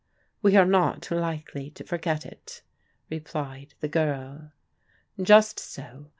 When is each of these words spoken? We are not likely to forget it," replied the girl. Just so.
We 0.41 0.55
are 0.57 0.65
not 0.65 1.11
likely 1.11 1.69
to 1.69 1.83
forget 1.83 2.25
it," 2.25 2.63
replied 3.11 3.75
the 3.81 3.87
girl. 3.87 4.51
Just 5.21 5.59
so. 5.59 6.07